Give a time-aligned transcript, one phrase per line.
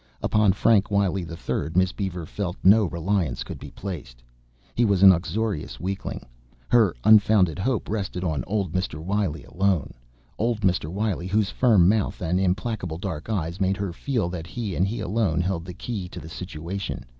[0.23, 4.23] Upon Frank Wiley III Miss Beaver felt no reliance could be placed;
[4.73, 6.25] he was an uxorious weakling.
[6.69, 8.95] Her unfounded hope rested on old Mr.
[8.99, 9.93] Wiley alone;
[10.39, 10.89] old Mr.
[10.91, 15.01] Wiley whose firm mouth and implacable dark eyes made her feel that he, and he
[15.01, 17.05] alone, held the key to the situation.